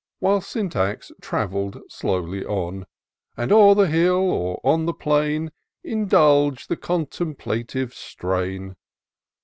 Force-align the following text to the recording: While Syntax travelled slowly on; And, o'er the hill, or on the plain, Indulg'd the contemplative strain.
While 0.17 0.41
Syntax 0.41 1.11
travelled 1.21 1.79
slowly 1.87 2.43
on; 2.43 2.87
And, 3.37 3.51
o'er 3.51 3.75
the 3.75 3.85
hill, 3.85 4.15
or 4.31 4.59
on 4.63 4.87
the 4.87 4.95
plain, 4.95 5.51
Indulg'd 5.85 6.69
the 6.69 6.75
contemplative 6.75 7.93
strain. 7.93 8.77